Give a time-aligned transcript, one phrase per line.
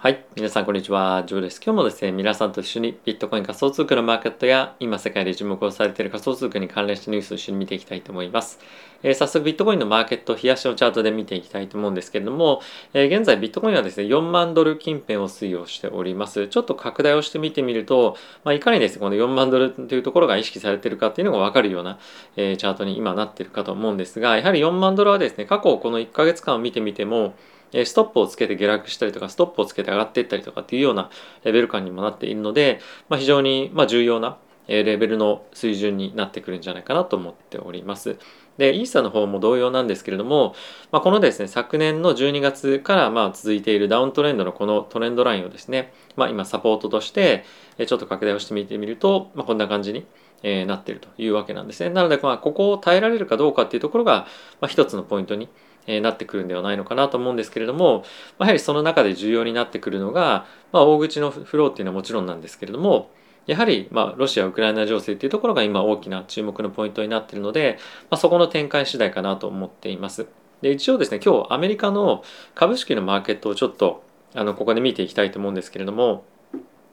[0.00, 0.24] はい。
[0.36, 1.24] 皆さん、こんにちは。
[1.26, 1.60] ジョーです。
[1.60, 8.60] 今日もですね、皆さんと一緒にビットコイン仮想通貨のマーケットや、今世界で注目をされている仮想通貨に関連したニュースを一緒に見ていきたいと思います。
[9.02, 12.62] えー、早速、ビットコインのマーケット、冷やしのチャートで見ていきたいと思うんですけれども、
[12.94, 16.46] えー、現在、ビットコインはですね、4万ドル近辺を推移をしております。
[16.46, 21.98] ちょっと拡大をして見てみると、まあ、いかにですね、この4万ドルというところが意識されているかっていうのがわかるような、
[22.36, 27.34] えー、チャートに今なっているかと思うんですが、やはり4万ドルはですね、過去この1ヶ月間を見てみても、
[27.72, 31.10] ストップをつけて下落したりとか、ストップをつけて上がっていったりとかっていうような
[31.44, 34.38] レベル感にもなっているので、まあ、非常にま重要な
[34.68, 38.18] レベルの水準になってくるんじゃないかなと思っております。
[38.58, 40.54] で、イーサの方も同様なんですけれども、
[40.90, 47.44] まあ、このですね、昨年の12月からまあ続いているダウントレンドのこのトレンドラインをですね、まあ、今サポートとして
[47.86, 50.06] ちょっと拡大をしてみてみると、まあ、こんな感じに
[50.66, 51.90] なっているというわけなんですね。
[51.90, 54.26] なので、まあ、ここを耐えられるかどうかっていうところが、
[54.60, 55.48] まあ、一つのポイントに
[55.88, 58.04] えなってくるんではないのかなと思うんですけれども、
[58.38, 63.10] ま、やはりその中で重要になってくるのが、まあ、大口のフローっていうのはもちろんなんですけれども
[63.46, 67.78] やはり、ま、ロシア・ウクライナ情勢っていうところが今大きな注目のポイントになっているので、
[68.10, 70.28] まあ、そこの展開次第かなと思っています。
[70.60, 72.22] で一応ですね今日アメリカの
[72.54, 74.02] 株式のマーケットをちょっと
[74.34, 76.24] あのここで見ていきたいと思うんですけれども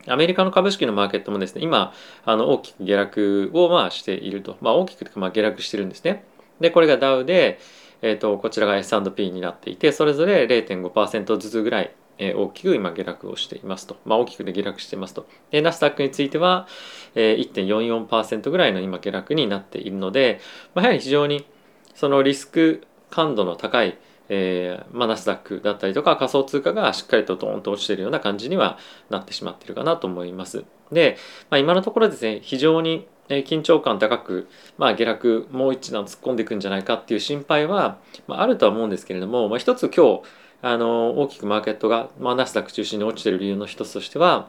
[0.08, 1.92] アメリカの株式のマーケットもですね今
[2.24, 6.24] あの大きく下落をまあしていると、まあ、大きくまあ下落してるんですね。
[6.60, 7.58] でこれがダウで
[8.02, 16.66] えーと、こちらが S&P になっていてそれぞれ0.5%ずつぐらい、えー、大きく今下落をしていますと、まあ、大きくで下落していますとでナスダックについては、
[17.14, 20.40] えー、1.44%ぐらいの今下落になっているので、
[20.74, 21.46] まあ、やはり非常に
[21.94, 30.64] そのリスク感度の高いえーまあ、ナスダックだったりとか仮想通貨がしっかりとドーンと落ちているような感じにはなってしまっているかなと思います。
[30.90, 31.16] で、
[31.50, 40.22] まあ、今のところですね非常にえ緊張感高く、まあ、下落もう一段突っ込んでいくんじゃないかっていう心配は、まあ、あるとは思うんですけれども、まあ、一つ今日
[40.62, 44.48] あの大きくマーケットが、まあ、ナスダック中心に落ちてる理由の一つとしては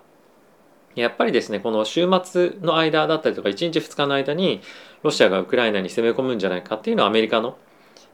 [0.95, 4.61] やっぱりですねこの週末の間だったりとか1日2日の間に
[5.03, 7.57] ロシアがウクライナに攻め込むんじゃないかっていうのはアメリカの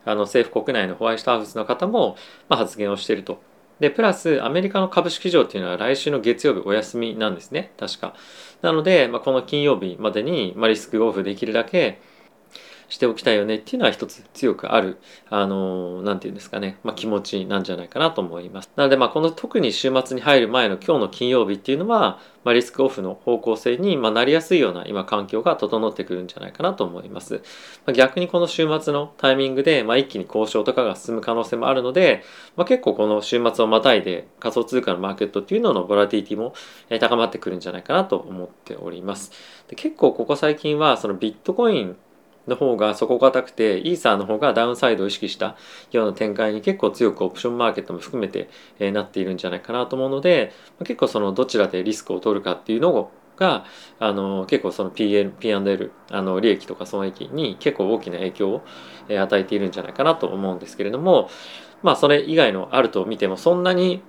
[0.06, 2.18] あの政府国内のホワイトハウスの方も、
[2.50, 3.53] まあ、発言をしていると。
[3.80, 8.16] で、プラスアメリカの株式市場っていうのは来週の月曜日お休みなんですね、確か。
[8.62, 12.00] なので、まあ、この金曜日までに、まあ、リスクオフできるだけ、
[12.94, 15.00] しておきたいよねっていうのは一つ強くある、
[15.32, 18.70] あの、なんていうんですかね、まあ、気持ちなんじゃないかなと思います。
[18.76, 27.42] なので、まあ、この特に週末に入る前の今日の金曜日っていうのは、まあ、リスクオフの方向性に、まあ、なりやすいような今環境が整ってくるんじゃないかなと思います。
[27.88, 32.22] まあ、逆にこの週末のタイミングで、まあ、一気に交渉とかが進む可能性もあるので、
[32.56, 36.54] まあ、結構この週末をまたいで仮想通貨のマーケットっていうののボラティティも
[37.00, 39.32] 高まってくるんじゃないかなと思っております。
[39.68, 41.98] で結構ここ最近はそのビットコイン
[42.48, 45.56] の方が底堅くてイーサーの方がダウンサイドを意識した
[45.92, 48.50] ような展開に結構強くオプションマーケットも含めて、
[48.80, 53.66] え、なっているんじゃないかなと思うので結構そのどちらでリスクを取るかっていうのが
[54.00, 58.62] あの結構その PL P&L あの利益とか損益に結構大きな影響を、
[59.10, 61.30] 与えているんじゃないかなと思うんですけれども
[61.82, 64.02] まあそれ以外のあると見てもそんなに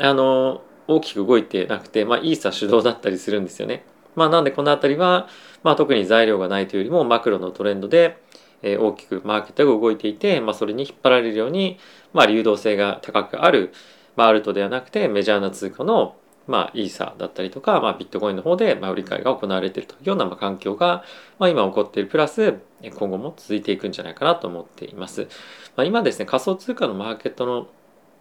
[0.00, 3.84] あの大きく動いてなくて、まあ、イーサー主導だったりするんですよね。
[4.14, 5.28] まあ、なんでこの辺りは、
[5.62, 8.18] まあ、特に材料がないというよりもマクロのトレンドで、
[8.62, 11.78] えー、大きくマーケットが動いていて、まあ、それに引っ張られるように、
[12.12, 13.72] まあ、流動性が高くある、
[14.16, 16.16] まあ、アルトではなくてメジャーな通貨の、
[16.46, 21.04] まあ、イーサだったりとか、まあ、ビットコインの方で、まあ、売り買いが行われているというような、まあ、環境が、
[21.38, 25.28] まあ、今起こっているプラス今後も続いていくんじゃないかなと思っています。
[25.76, 27.68] まあ、今ですね仮想通貨のマーケットの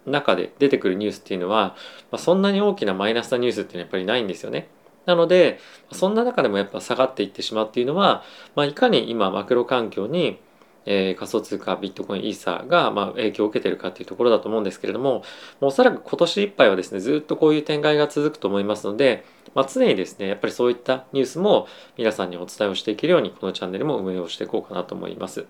[0.06, 1.76] 中で出てくるニュースっていうのは、
[2.12, 4.70] まあ、そんなに大きなマイナスなニュースっていうのはやっぱりないんですよね。
[5.10, 5.60] なので
[5.92, 8.24] そんな中でもやっぱ下がっていってしまうっていうのは、
[8.56, 10.40] まあ、いかに今マクロ環境に
[10.86, 15.24] えー、仮想通貨ビットコインイーサが、まあ、影響を受けてるかっていうところだと思うんですけれどもも
[15.62, 25.46] うおそらく今年いっぱいはですねずっとこういう展開が続くと思いますので、まあ、常にですねやっぱりそういったニュースも皆さんにお伝えをしていけるようにこのチャンネルも運営をしていこうかなと思います。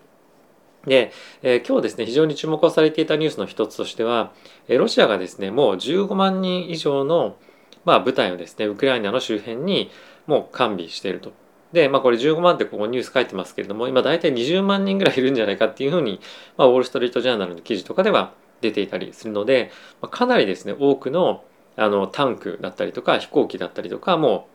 [0.86, 4.32] で、えー、今日ですね非常に注目をされていたニュースの一つとしては、
[4.68, 7.36] えー、ロシアがですねもう15万人以上の
[7.84, 9.90] まあ、部隊をですねウクライナの周辺に
[10.26, 11.32] もう完備していると。
[11.72, 16.20] で、まあ、これ15万ってここニュース書いてますけれども今大体20万人ぐらいいるんじゃないかっていうふうに、
[16.56, 21.44] まあ、ウォール・ストリート・ジャーナルの記事とかでは出ていたりするので、まあ、かなりですね多くの
[21.76, 24.48] あのタンクだったりとか飛行機だったりとかも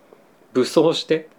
[0.53, 1.29] う武装して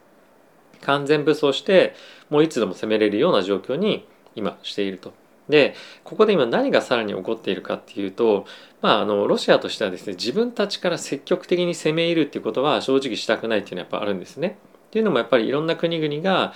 [0.81, 1.95] 完全武装して
[2.31, 5.13] もういつでも攻めれるような状況に今していると。
[5.49, 8.47] でここで今何がさらに起こっているかっていうと、
[8.83, 14.59] まあ、あのロシアとしてはですね自分たちから積極的に攻め入るっていうことは正直したくないっていうのはやっぱあるんですね。
[14.89, 16.53] っていうのもやっぱりいろんな国々が、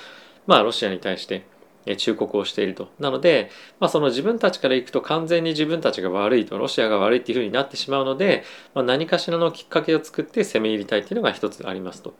[0.46, 1.44] まあ、ロシアに対して
[1.96, 2.88] 忠告をしていると。
[2.98, 3.50] なので、
[3.80, 8.44] まあ、その自分たちからいくと完全に自分たちが悪いと、ロシアが悪いっていうふうになってしまうので、
[8.74, 12.14] まあ、何かしらのきっかけを作って攻め入りたいっていうのが一つありますと。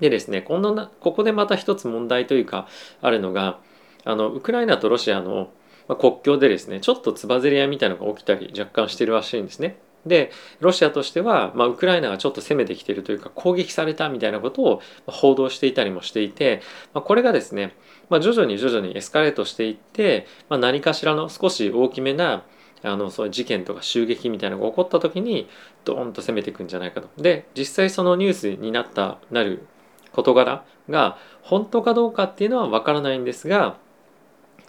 [0.00, 2.66] でですね、今度なここでまた一つ問題というか
[3.02, 3.58] あるのが、
[4.04, 5.50] あのウクライナとロシアの
[5.88, 9.78] まあ国境でですね、ちょっとつばぜり合いみたいなのが起きたり若干してるらしいんですね。
[10.06, 10.30] で
[10.60, 16.60] ロシアとしては、まあ、ウクライナがちょっと攻めてきているというか攻撃されたみたいなことを報道していたりもしていて、
[16.92, 17.76] まあ、これがですね、
[18.08, 22.44] まあ、徐々に徐々にエスカレートしていって、まあ、何かしらの少し大きめな
[22.84, 25.48] あのそういう事件とか襲撃みたいなのが起こった時に
[25.84, 27.08] ドーンと攻めていくんじゃないかと。
[27.16, 29.66] で実際そのニュースになったなる
[30.12, 33.76] 事柄が本当かどうかっていうのは分からないんですが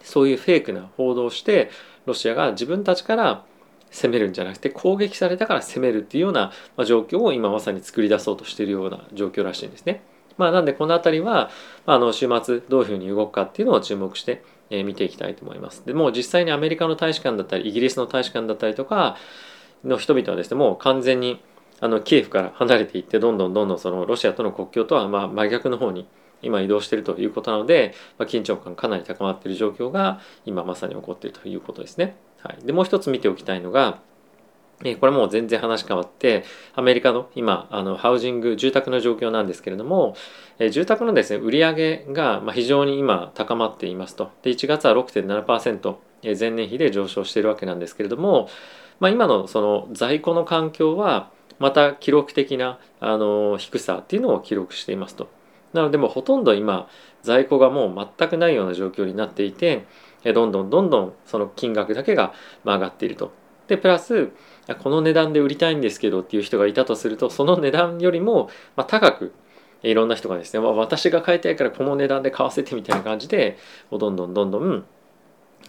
[0.03, 1.69] そういうフェイクな報道をして
[2.05, 3.45] ロシアが自分たちから
[3.91, 6.51] 攻めるんじゃなくて攻撃されたから攻めるっていうような
[6.85, 10.01] 状況を今まさに作り出そうとしているような状況らしいんですね。
[10.37, 11.51] まあ、なんでこの辺りは、
[11.85, 15.85] あ、の週末どういうふうに動くかっていうのを注目して、え見ていきたいと思います。
[15.85, 19.17] でも実際にアメリカの大使館だったりイギリスの大使館だったりとか
[19.83, 21.41] の人々はですねもう完全に
[21.79, 26.07] あのキエフから離れていってどんどんどんどんそのロシアとの国境とはまあ真逆の方に
[26.43, 32.15] 今移動しているということなので、まあ、緊張感かなり高まっている状況が今まさに起こっているということですね。
[32.41, 33.99] はい、でもう一つ見ておきたいのが
[34.83, 36.43] えこれもう全然話変わって
[36.75, 40.15] アメリカの今あのハウジング住宅の状況なんですけれども
[40.59, 45.95] え住宅のですね売り上げが非常に今高まっていますとで1月は6.7%
[46.39, 48.49] 前年比で上昇しているわけなんですけれども、
[48.99, 55.29] まあ、今のその在庫の環境はまた記録的なあの低さっていうのを記録していますと。
[55.73, 56.87] なのでもうほとんど今
[57.21, 59.85] 在庫がもう全くないような状況になっていて
[60.23, 62.33] どんどんどんどんその金額だけが
[62.63, 63.31] 上がっていると。
[63.67, 64.31] でプラス
[64.81, 68.49] この値段で売りたいんですけどっていう人がいたとするとその値段よりも
[68.87, 69.33] 高く
[69.83, 73.57] いろんな人がですね、まあ、私が買いたいからこの値段で買わせてみたいな感じで
[73.91, 74.85] どんどんどんどん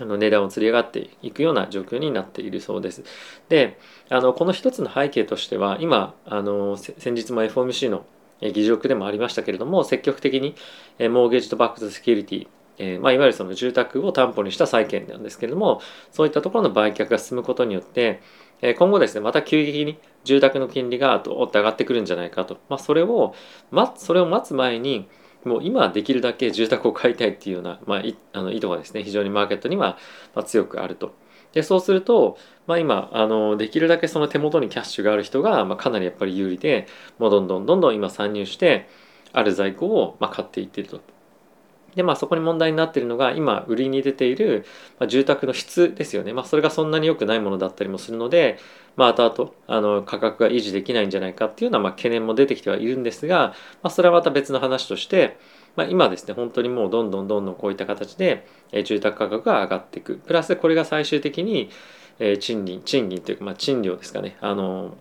[0.01, 3.05] あの値段を釣り上がっていくような状況になっているそうです。
[3.49, 3.79] で
[4.09, 8.05] あのこの一つの背景としては今あの先日も FOMC の
[8.41, 10.55] 議事録でもありましたけれども積極的に
[11.09, 12.49] モーゲージとバックスセキュリティ
[12.79, 18.21] えー、まあ、いわゆるその住宅を担保にした債券なんですけれどもそういったところの売却が進むことによって、
[18.63, 23.35] えー、今後ですねまた急激に住宅の金利がどーって上がってくるんじゃないかと、まあ、それを、
[23.71, 25.09] ま、それを待つ前に
[25.45, 28.03] もう今できるだけ住宅を買いたいっていうような、まあ、
[28.33, 29.99] あの意図がですね非常にマーケットには
[30.47, 31.15] 強くあると。
[31.55, 32.37] でそうすると、
[32.67, 36.87] まあ、今あのできるだけその手元にキャッシュがある人が、まあ、かなりやっぱり有利で
[37.19, 38.89] もうどんどんどんどん今参入して
[39.33, 41.01] ある在庫をまあ買っていってると。
[41.95, 44.67] でまあそこに問題になっているのが今売りに出ている、
[44.99, 48.59] まあ、住宅の質ですよね、まあ、それがそんなに良くないものだったりもするので、
[48.97, 55.39] まあ、後々あの価格が維持できないんじゃないかっていうようなまあ懸念も出てきてはいるんですが、まあ、それはまた別の話として、
[55.77, 58.47] まあ、今ですね本当にもうどんどんどんどんこういった形で
[58.85, 60.17] 住宅価格が上がっていく。
[60.17, 61.71] プラスこれが最終的に
[62.41, 64.37] 賃金賃金というか、まあ、賃料ですかね。
[64.41, 64.97] あの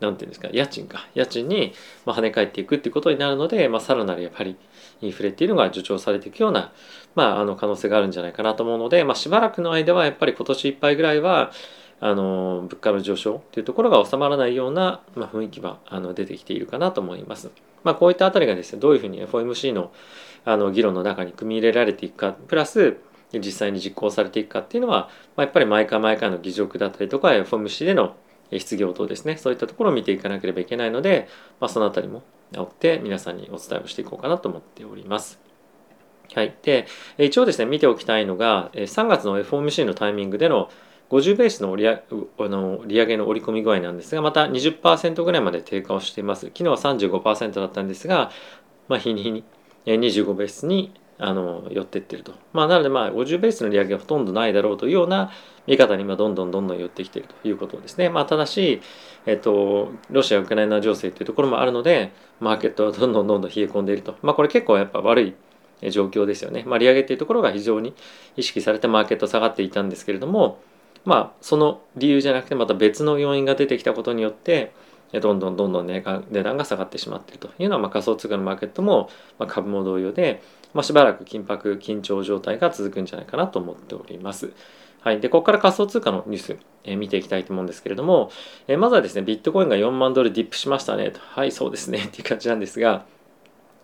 [0.00, 1.06] なんていうんですか家賃か。
[1.14, 1.72] 家賃に
[2.04, 4.56] 跳ね返っていくっていうことになるので、まあ、さらなるやっぱり
[5.00, 6.72] インフレっていうのが助長されていくような、
[7.14, 11.52] まあ、あの可能性があるんじゃないかなと思うので、まあ、しばらくの間はやっぱり今年いっぱいぐらいは
[12.00, 17.50] あの物価の上昇っていうところが収まらないような、まあ、雰囲気はあの出てきているかなと思います。
[17.84, 19.92] まあ、こういったあたりがですねどういうふうに FOMC の
[20.46, 22.98] あの議論の中に組み入れられていくかプラス
[23.32, 28.14] 実際に実行されていくかっていうのは、まあ、やっぱり毎回毎回の議事録だったりとか FOMC での
[28.52, 31.28] 失業等ですねそういったところを見ていかなければいけないので、
[31.60, 32.22] まあ、そのあたりも
[32.54, 35.40] 追って皆さんにお伝えをしていこうかなと思っております。
[36.32, 36.54] はい。
[36.62, 36.86] で、
[37.18, 40.70] 一応ですね、見ておきたいのが、3月の FOMC のタイミングでの
[41.14, 41.84] 50ベースの利
[42.50, 46.46] の利上げの織り込み具合なんですが、また20%ぐらいまで低下をしています。
[46.46, 48.32] 昨日は35%だったんですが、
[48.88, 49.44] まあ、日に日に
[49.86, 52.32] 25ベースにあの寄っていってると。
[52.52, 55.30] まあ、なので、ま、50ベースの利上げはほとんどないだろうというような
[55.68, 58.08] 見方に今どんどんどんどん寄ってきているということですね。
[58.08, 58.82] まあ、ただし、
[59.24, 64.16] えっと、ロシア・ウクライナ情勢というところもあるので、マーケットはどんどんどんどん冷え込んでいると。
[64.22, 66.64] まあ、これ結構やっぱ悪い状況ですよね。
[66.66, 67.94] まあ、利上げっていうところが非常に
[68.36, 70.58] 意識されてマーケット下がっていたんですけれども、
[71.04, 74.72] まあ、その理由じゃなくてまた別の要因が出てきたことによって
[75.20, 76.02] どんどんどんどん値
[76.42, 80.42] 段が下がってしまっているというのは、まあ、仮想通貨のマーケットも、まあ、株も同様で、
[80.72, 84.52] まあ、しばらく緊迫緊張状態が続くんじゃないかなと思っております。
[85.00, 88.30] はい、でここから仮想通貨のニュース、えー、見ていきたいと思うんですけれども、
[88.68, 91.20] えー、まずはですねビットコインが4万ドルディップしましたねと。
[91.20, 91.98] はいそうですね。
[92.08, 93.04] っていう感じなんですが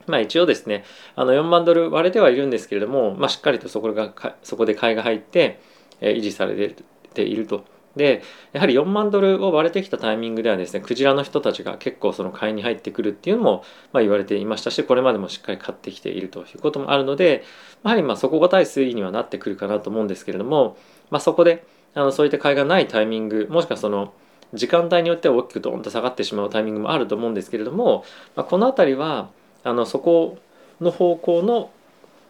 [0.07, 0.85] まあ一応ですね
[1.17, 5.61] あの4万ドル割れてはいるんですけれども、まあ、しっかりとそこがそこで買いが入って、
[6.01, 6.77] えー、維持されている。
[7.21, 7.65] ていると。
[7.97, 8.23] で
[8.53, 17.43] やはり4万ドルを割れてきたタイミングではですねクジラの人たちが結構その買いに入ってくるっていうのも、まあ、言われていましたしこれまでもしっかり買ってきているということもあるので
[17.83, 20.77] やはりまあ底堅い推移にはなってくるかなと思うんですけれども、
[21.11, 24.15] まあ、そこであのそういった買いがないタイミングもしくはその
[24.55, 28.05] 時間帯によっては大きくドーンと下がってしまうタイミングもあると思うんですけれども、
[28.37, 29.31] まあ、この辺りは
[29.65, 30.39] あのそこ
[30.81, 31.71] の方向の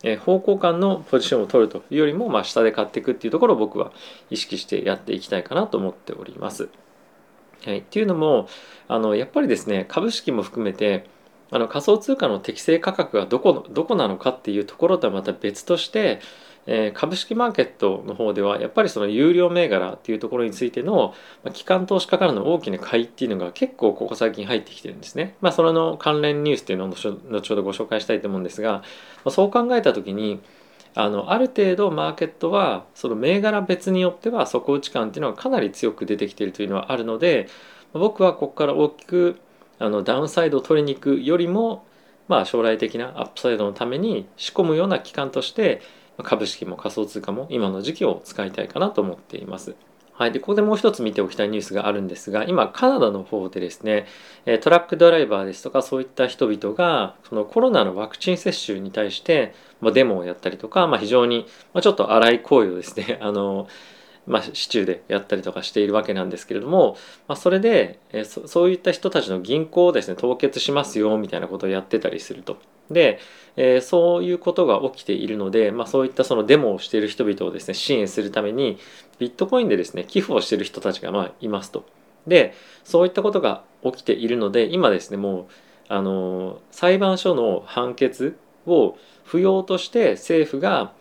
[0.02, 3.92] え方向感のポジションを取るというよりも、まあ、下で買っていくっていうところを僕は
[4.30, 6.69] 意識してやっていきたいかなと思っております。
[7.64, 8.49] はい、っていうのも
[8.88, 11.04] あのやっぱりですね株式も含めて
[11.50, 16.21] あの仮想通貨の適正価格がどこどこなのかっていうところとはまた別として
[16.66, 25.37] えー、株式マーケットの方ではやっぱりその有料銘柄っていうところについての、まあ、機関投資家からの大きな買いっていうのが結構ここ最近入ってきてるんですね。
[25.40, 28.83] まあ、それの関連ニュースっていうのを後ほどご紹介したいと思うんですが、ま
[29.26, 30.40] あ、そう考えた時に
[30.95, 37.49] あのある程度マーケットはその銘柄別によっては底打ち感っていうのがかなり強く出てきているというのはあるので
[37.92, 39.40] 僕はここから大きく
[39.80, 41.84] あのダウンサイドを取りに行くよりも
[42.28, 45.82] まあ将来的なアップサイドのために仕込むような期間として
[46.22, 49.75] 株式も仮想通貨も今の時期を使いたいかなと思っています。
[50.12, 54.06] はい、でここでもう一つ見ておきたいニュースがあるんですが今カナダの方でですね
[54.60, 59.54] トラックドライバーですとかそういった人々がそのコロナのワクチン接種に対して
[59.94, 61.46] デモをやったりとか、まあ、非常に
[61.80, 63.66] ちょっと荒い行為をですねあの
[64.30, 66.96] まあ、市中でやったりとかしているわけなんですけれども、
[67.26, 72.58] まあ、それでえそそういった人たちの銀行をですね凍結しますよみたいなことをやってたりすると。
[72.90, 73.18] で、
[73.56, 78.78] えー、そういうことが起きているので、まあ、そういったそのデモをしている人々をですね支援するために
[79.18, 81.84] ビットコインでですね寄付をしている人たちがまあいますと。
[82.26, 85.46] でそういったことが起きているので今ですねもう
[85.88, 90.92] あの裁判所の判決を不要として政府が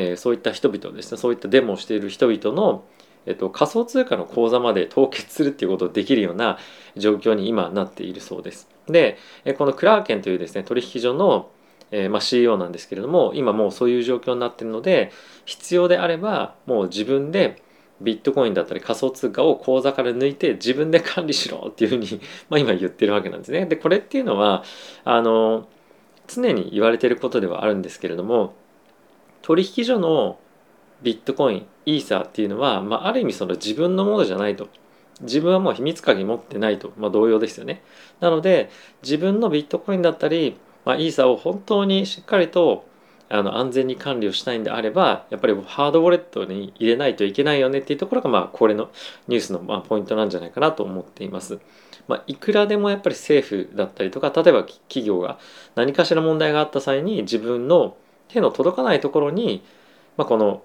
[0.00, 2.84] えー、そういった人々ですねそういったデモをしている人々の、
[3.26, 6.56] えっと、仮想通貨の口座まで凍結するっていうことをできるような
[6.96, 8.68] 状況に今なっているそうです。
[8.86, 9.18] で
[9.58, 11.50] このクラーケンというですね取引所の
[11.90, 15.10] えー、ま、CEO なんですけれども今もうそういう状況になってるので
[15.46, 17.62] 必要であればもう自分で
[18.02, 23.64] ビットコインだったり仮想通貨を口座から抜いて自分で管理しろっていうふうに、 まあ、今言ってるわけなんですね。
[23.64, 24.64] でこれっていうのは
[25.04, 25.66] あの
[26.26, 28.54] 常に言われてることではあるんですけれども
[29.48, 30.38] 取引所の
[31.00, 34.68] ビットコインイーサーっていうのは、まあ、ある意味その自分のものじゃないと。
[35.22, 37.82] 自分はもう秘密鍵持ってないと、まあ、同様ですよね。
[38.20, 38.68] なので
[39.02, 42.86] 自分のビットコインだったり、まあ、イーサーを本当にしっかりと
[43.30, 48.90] あの安全に管理をしたいんであればやっぱりハードウォレットに入れないといけないよねっていうところがまあこれの
[49.28, 51.58] ニュースのまあポイントなんじゃないかなと思っています。
[52.06, 55.38] まあ、いくらでもやっぱり政府だったりとか例えば企業が
[55.74, 57.96] 何かしら問題があった際に自分の
[58.28, 59.62] 手の届かないところに、
[60.16, 60.62] まあ、この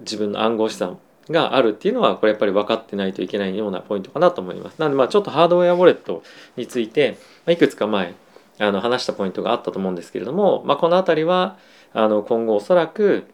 [0.00, 0.98] 自分の暗号資産
[1.30, 4.78] があるっていうのはこれやっぱり分かってないといけないようなポイントかなと思います。
[4.78, 6.22] なのでまあちょっとハードウェアウォレット
[6.56, 7.18] について
[7.48, 8.14] いくつか前
[8.58, 11.58] あの話したポイントがあったと思うんですけれども、まあ、この辺りは
[11.92, 13.26] あの今後おそらく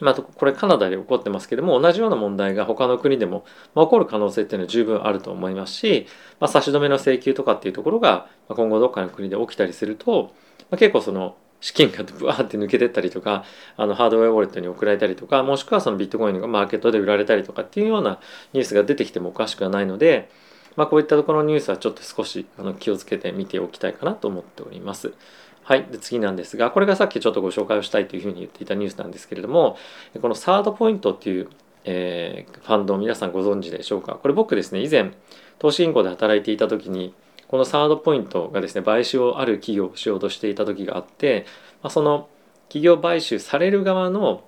[0.00, 6.06] まあ、これカナダで起こってますけども同じような問題が他の国でも起こる可能性っていうのは十分あると思いますし、
[6.40, 10.34] まあ、差し止めの請求とかっていうところが今後どっかの国で起きたりすると、
[10.70, 13.46] まあ、結構その資金がブワーって抜けてったりとか
[13.78, 18.20] あのハードウェアウォレットに送られたりとかもしくはそのビットコインがマーケットで売られたりとかっていうような
[18.52, 20.28] ニュースが出てきてもおかしくはないので、
[20.76, 25.14] まあ、こういったところのニュースはちょっと少しあの気をつけて見ておきたいかなと思っております。
[25.62, 25.84] はい。
[25.84, 29.78] で、次なんですが、これがさっきちょっとご紹介をしたいというふうに言っていたニュースなんですけれども、
[30.20, 31.48] このサードポイントっていう、
[31.84, 34.16] えー、ファンドを皆さんご存知でしょうか？
[34.16, 35.12] これ僕ですね、以前、
[35.58, 37.14] 投資銀行で働いていた時に、
[37.54, 41.46] このサードポイントがですね、買収をある企業をしようとしていた時があって、
[41.84, 42.28] まあ、その
[42.66, 44.42] 企業買収される側の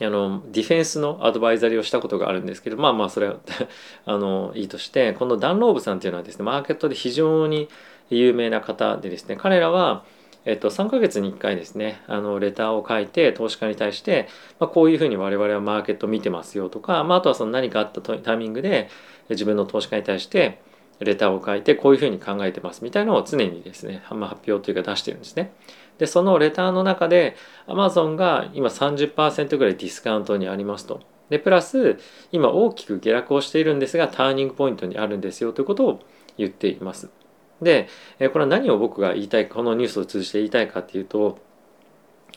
[0.00, 3.36] あのディフェンスのアドバイザリーをしたことがあるんですけどまあまあそれは
[4.04, 7.68] あのいいとしてこのダンローブさんっていうのはですねマーケットで非常に
[8.10, 10.02] 有名な方でですね彼らは
[10.44, 18.88] えっと、3ヶ月に1回ですねあのレターを書いて投資家に対して、まあ、こういうふうに我々はマーケットを見てますよとか、まあ、あとはその何かあったタイミングで
[19.30, 20.58] 自分の投資家に対して
[21.00, 25.52] レターを書いてこういうふうに考えてますみたいなのを常にですね、まあ、発表というか出してるんですね。
[25.98, 27.36] でそのレターの中で
[27.66, 31.00] Amazon が今30%ぐらいディスカウントにありますと。
[31.30, 31.98] でプラス
[32.32, 36.00] 今大きく下落をしているんですがターニングポイントにあるんですよということを
[36.36, 37.10] 言っています。
[37.62, 37.88] で
[38.32, 41.38] これは何を僕が言いたいこのニュースを通じて言いたいかっていうと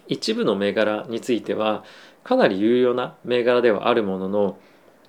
[0.08, 1.84] 一部の銘柄については
[2.24, 4.58] かなり有用な銘柄ではあるものの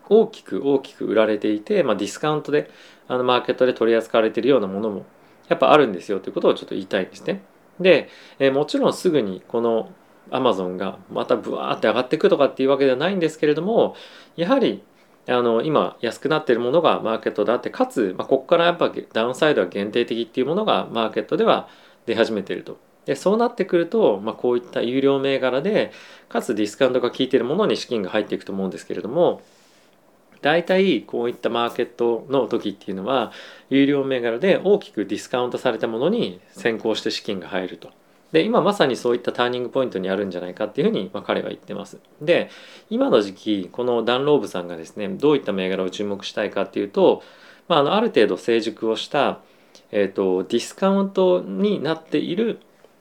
[0.09, 2.71] 大きく大きく売られていて、まあ、ディスカウントで
[3.09, 5.05] あのマーケットで取り扱われているようなものも
[5.49, 7.43] やっぱあるんですよということをちょっと言いたいんですね。
[7.81, 9.91] で、えもちろんすぐにこの
[10.31, 13.95] アマゾンがまたブワーって上がっていくとかっていうわけではないんですけれども
[14.37, 14.83] やはり
[15.27, 21.69] あの今安くなっているものがマーケットであってかつ、まあ、ここからやっぱダウンサイドは限定的っていうものがマーケットでは
[22.07, 22.79] 出始めていると。
[23.05, 25.93] でそうなってくると、まあ、こういった有料銘柄で
[26.29, 29.41] かつディスカウントが効いているものに資金が入っていくと思うんですけれども
[30.42, 33.33] 大体こういったマーケットの時っていうのは
[33.71, 37.90] 有料銘柄で大きくディスカウントされたものに先行して資金が入ると。
[38.33, 41.99] で今まさにそういったターニングポイントにあるんじゃないかっていうふうに、まあ、彼は言ってます。
[42.21, 42.50] で
[42.90, 47.23] 今の時期このダンローブさんがですねどういった銘柄を注目したいかっていうと、
[47.68, 49.40] まあ、あのある程度成熟をした、
[49.90, 52.61] えーと、ディスカウントになっている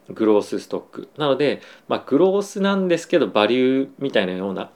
[0.10, 4.72] グロースストックなので、まあ、グロースなんですけどバリューみたいなような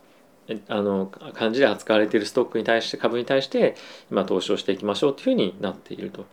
[0.68, 3.76] あの感じで扱われているストックに対して株に対して
[4.12, 6.26] 今投資をしていきましょうというふうになっていると。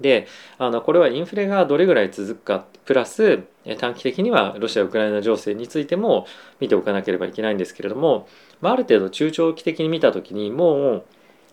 [0.00, 0.26] で
[0.58, 3.44] あのこれはインフレがどれぐらい続くかプラス
[3.78, 6.26] 短期的にはロシア・ウクライナ情勢についても
[6.60, 8.28] 見ておかなければいけないんですけれども、
[8.60, 11.04] まあ、ある程度中長期的に見た時にもう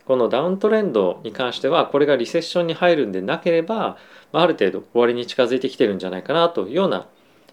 [0.06, 3.98] このダウントレンドに関してはこれがリセッションに入るんでなければ、
[4.34, 7.08] まあ、ある程度終わりに近づいてきてるんじゃないかなというような、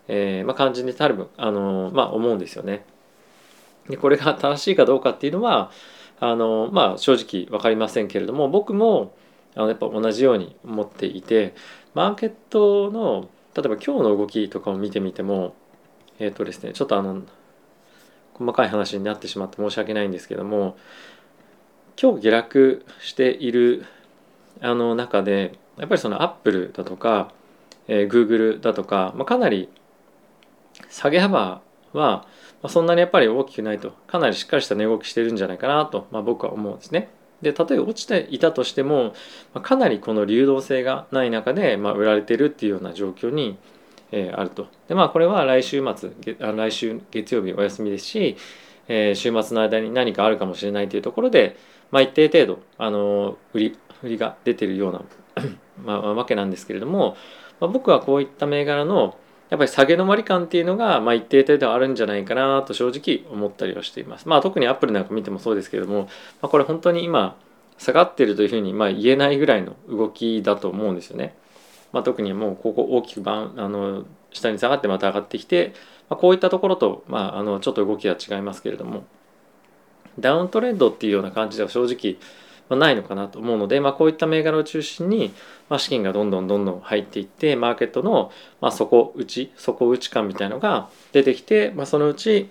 [0.09, 2.85] えーまあ、感じに多分あの、まあ、思うんですよね。
[3.89, 5.71] でこれが正しいかどうかっていうのは
[6.21, 9.15] あの、まあ、正直分かりませんけれども僕も
[9.55, 11.55] あのやっぱ同じように思っていて
[11.95, 15.55] マーケットの例えば今日の動きとかを見てみても
[16.19, 17.23] えっ、ー、とですねちょっとあの
[18.35, 20.77] 細かい話になってしまって申し訳ないんですけども
[22.01, 23.85] 今日下落している
[24.61, 27.33] あの中でやっぱりそのアップルだとか、
[27.89, 29.69] えー、Google だとか、まあ、かなり
[30.89, 32.27] 下げ幅は、
[32.63, 37.11] まあ、そんなにやっぱり大きくないとかなりしっかりした値動きしてるんじゃないかなと、まあ、僕は思うんですね。
[37.43, 39.15] で例え落ちていたとしても、
[39.55, 43.57] まあ、かなりこの流動性がない中で、まあ、売られてるっていうような状況に、
[44.13, 44.69] えー、あると。
[44.89, 48.37] でまあこれは来週末来週月曜日お休みですし、
[48.89, 51.57] えー、週末の間に何かあるかもしれないというところで、
[51.91, 55.03] まあ、一定程度あの売り売りが出てるような
[55.85, 57.17] まあ、わけなんですけれども、
[57.59, 59.17] まあ、僕はこういった銘柄の
[59.51, 64.29] やっぱり下げ止まり感っていうのが、まあ、一定程度あるんじゃないかなと正直思ったりはしています。
[64.29, 66.03] まあ、特にアップルなんか見てもそうですけれども、
[66.41, 67.37] まあ、これ本当に今
[67.77, 71.35] 下がってるというふうにま言えないぐらいの動きだと思うんですよね。
[71.93, 75.75] まあ、特にもうここ大きくバンあの下に下がってまた上がってきて、
[76.09, 79.05] まあ、こういったところと、まあ、あのちょっと動きは違いますけれども
[80.19, 82.17] ダウントレンドっていうような感じでは正直
[82.71, 85.35] まないのかなと思うので、まあ、こういった銘柄を中心に、
[85.69, 92.51] ま、資金がどんどんどんどん入っていってマーケットの、ま、底打ち底打ち感みたいのが出てきて、まあ、そのうち、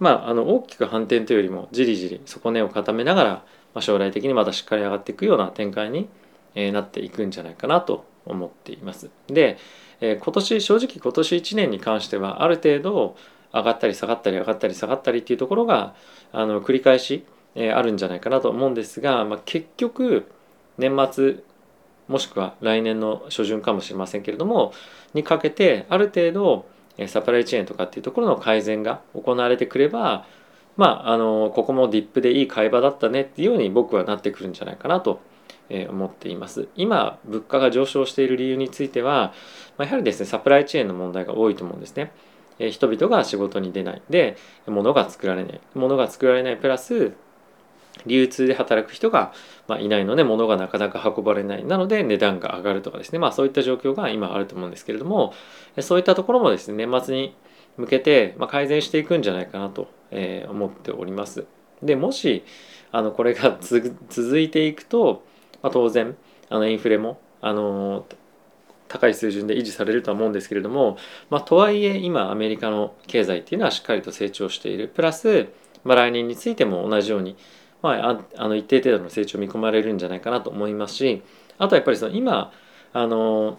[0.00, 6.08] まあ、あの大きく反転というよりもじりじり底根を固めながら、ま、将来的にまたしっかり上がっていくような展開に、
[6.54, 9.10] えなっていくんじゃないかなと思っています。
[9.28, 9.58] で、
[10.00, 13.16] え、今年正直今年1年に関してはある程度
[13.52, 15.94] 上がったり下がったり上がったり下がったりっていうところが
[16.32, 17.24] あの繰り返し
[17.60, 20.30] えあるんじゃないかなと思うんですが、まあ、結局
[20.78, 21.40] 年末
[22.06, 24.72] もしくは来年の初旬かもしれませんけれども
[25.12, 26.66] にかけてある程度
[27.08, 30.24] サプライチェーンとかっていうところの改善が行われてくれば
[30.76, 35.20] まああのここもディップでいい買い場だったねっていうように僕はなってくるんじゃないかなと
[35.90, 36.68] 思っています。
[36.76, 39.32] 今物価が上昇している理由については
[39.78, 42.12] やはりですねサプライチェーンの問題が多いと思うんですね。
[42.58, 44.02] 人々が仕事に出ない。
[44.08, 45.60] で物が作られない。
[45.74, 47.12] 物が作られないプラス
[48.06, 49.32] 流通で働く人が、
[49.66, 51.64] ま、いないので物がなかなか運ばれない。
[51.64, 53.18] なので値段が上がるとかですね。
[53.18, 55.32] まあそういった状況が今あると思うんですけれども
[55.80, 57.34] そういったところもですね年末に
[57.76, 61.46] 向けて、ま、改善していくんじゃないかなと、え、思っております。
[61.82, 62.44] でもし
[62.90, 65.22] あのこれが 続いていくと、
[65.62, 66.16] まあ、当然
[66.48, 68.04] あのインフレもあの
[68.88, 70.96] 高い水準で維持されるとは思うんですけれども、
[71.30, 74.88] まあ、とはいえ今アメリカの経済っていうのはしっかりと成長している。
[74.88, 75.48] プラス、
[75.84, 77.36] まあ、来年についても同じように
[77.82, 81.22] まあ、あの一定程度の成長を見込まれるんじゃないかなと思いますし
[81.58, 82.52] あとやっぱりその今
[82.92, 83.58] あの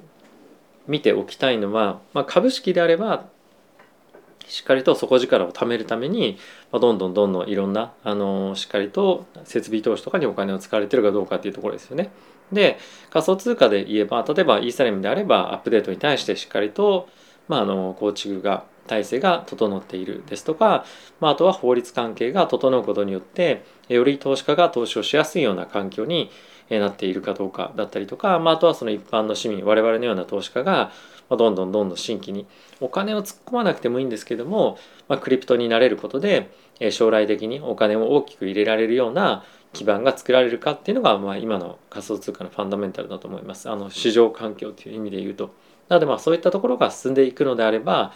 [0.88, 3.28] 見ておきたいのは、まあ、株式であれば
[4.48, 6.38] しっかりと底力を貯めるために、
[6.72, 12.10] まあ、どんどんどんどんいろんなあのしっかりと設備投資とかにお金を使われてるかどうかっていうところですよね。
[12.52, 12.80] で
[13.12, 17.08] 仮想通貨で言えば例えばイーサリアムであればアップデートに対してしっかりと、
[17.48, 20.84] まあ、あの構築が体制が整っているですとか、
[21.20, 26.32] まあ、あとは法律関係が整うことによってより投資家が投資をしやすいような環境に
[26.70, 30.92] なっているかどうかだったりとか、まあ、あとはその一般の市民我々のような投資家が
[31.30, 32.48] どんどんどんどん新規に
[32.82, 36.50] お金を突っ込まなくてもいいんですけども、まあ、クリプトになれることで
[36.92, 43.70] 将来的にお金を大きく入れられるような基盤が作られるかっていうのが、まあ、今の仮想通貨のファンダメンタルだと思います。
[43.70, 45.54] あの市場環境という意味で言うと。
[45.90, 48.14] なのでまあそういったところが進んでいくのであれば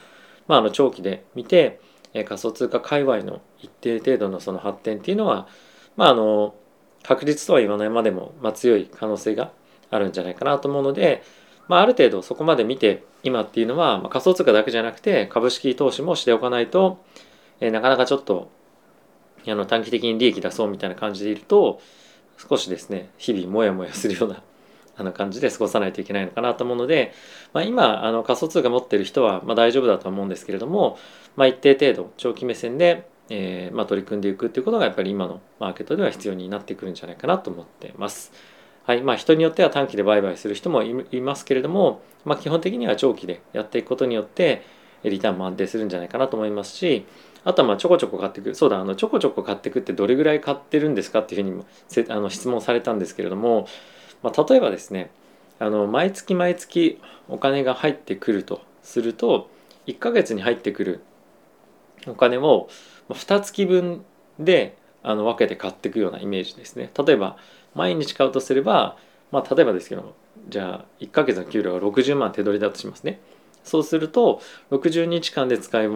[0.48, 1.80] まあ、あの長期で見て
[2.14, 5.48] え仮想通貨界隈の一定程度のその発展っていうのは、
[5.96, 6.56] まああの
[7.04, 9.52] 確実とは言わないまでも、まあ、強い可能性が
[9.92, 11.22] あるんじゃないかなと思うので、
[11.68, 17.04] まあ、ある程度そこまで見て今っていうのは、まあ、仮想通貨だけじゃなくて株式投資もしておかないと、
[17.60, 18.50] え、なかなかちょっと
[19.46, 21.82] あの短期的に利益出そうみたいな感じでいると
[22.50, 24.42] 少しですね日々モヤモヤするような
[24.96, 27.14] あの感じで過ごさないといけないのかなと思うので、
[27.52, 30.98] まあ、今あの仮想通貨持ってる人はま大丈夫だと思うんですけれども、
[31.36, 38.32] まあ、一定程度長期目線で、えーま、取り組んでいくっていうことがやっぱり今のマーケットでは必要になってくるんじゃないかなと思ってます。
[38.86, 44.62] はいまあ、人によっては短期で売買する人もいますけれども、まあ、基本的には長期でやっていくことによって
[45.06, 47.06] リターンも安定するんじゃないかなと思いますし
[47.46, 53.68] あとはまあちょこちょこ買っていくそうだあのちょこちょこ買っていくってどれぐらい買ってるんですかっていうふうにせあの質問されたんですけれども、
[54.24, 55.12] まあ、例えばですね
[55.60, 59.50] あの毎月毎月お金が入ってくるとすると
[59.86, 61.02] 1ヶ月に入ってくる
[62.08, 62.70] お金を
[63.10, 64.04] 2月分
[64.40, 66.90] であの分けて買っていくようなイメージですね。
[67.06, 67.38] 例えば
[67.76, 68.98] 毎日買うとすれば、
[69.32, 70.16] まあ、例えばですけど
[70.50, 73.20] じゃあ1ヶ月の給料が60万手取りだとしますね。
[73.64, 75.88] そうすると60日間で使い、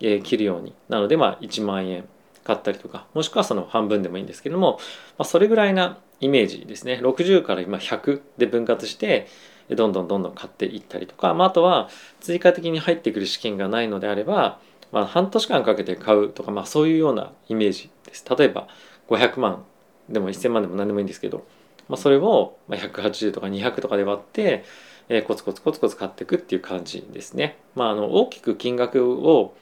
[0.00, 2.04] え、切るようになのでまあ1万円
[2.44, 4.78] 買ったりとかもしくはその半分でもいいんですけども、
[5.16, 9.26] まあ、それぐらいなイメージですね60から今100で分割して
[9.68, 14.58] どんどんどんどん買っていったりとか、まあ、あとは追加的に入ってくる資金がないのであれば、
[14.90, 18.68] まあ、半年間かけて買うとか、まあ、そういうようなイメージです例えば
[19.08, 19.64] 500万
[20.08, 21.46] でも1000万でも何でもいいんですけど、
[21.88, 24.64] まあ、それを180とか200とかで割って、
[25.10, 27.58] えー、コツコツコツコツ買っていくっていう感じですね。
[27.74, 29.54] まあ、あの大きく金額を、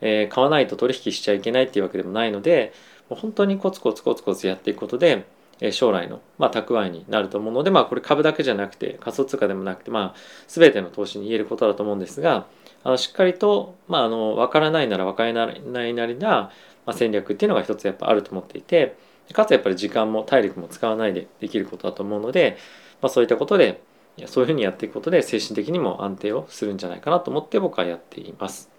[0.00, 2.72] えー、買わないと取引しちゃいけないっていうわけでもないので
[3.08, 5.26] 本当にコツコツコツコツやっていくことで
[5.72, 12.46] 将来の、まあ、蓄えになると思うので、まあ、これ株だけじゃなくて仮想通貨でもなくて、まあ、全ての投資に言えることだと思うんですが
[12.84, 15.52] あのしっかりと、まあ、あの分からないなら分からな
[15.86, 16.50] いなりな、
[16.86, 18.96] ま、戦略っていうのが一つやっぱあると思っていて
[19.32, 22.56] かつやっぱり時間も体力も使わないでできることだと思うので、
[23.02, 23.82] まあ、そういったことで
[24.26, 28.70] そういうふうにやっていくことで精神的にも安定をするんじゃないかなと思って僕はやっています。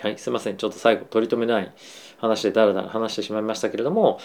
[0.00, 1.70] はい、すいませんちょっと最後取り留めない
[2.18, 4.18] 話でだらだら話してしまいましたけれども、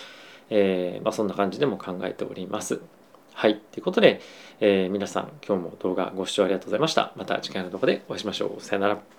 [0.49, 2.81] えー、まあ、そんな感じでも考えております。
[3.33, 3.59] はい。
[3.71, 4.21] ということで、
[4.59, 7.13] えー、皆さん今日も動画ご視聴ありがとうございました。
[7.15, 8.61] また次回の動画でお会いしましょう。
[8.61, 9.14] さよなら。